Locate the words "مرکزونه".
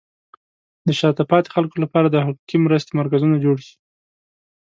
2.99-3.35